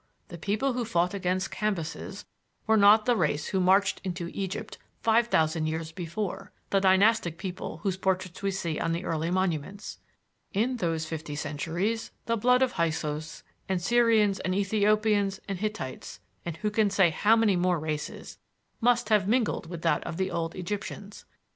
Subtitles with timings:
[0.29, 2.25] The people who fought against Cambyses
[2.65, 7.81] were not the race who marched into Egypt five thousand years before the dynastic people
[7.83, 9.99] whose portraits we see on the early monuments.
[10.55, 16.57] In those fifty centuries the blood of Hyksos and Syrians and Ethiopians and Hittites, and
[16.57, 18.39] who can say how many more races,
[18.79, 21.25] must have mingled with that of the old Egyptians.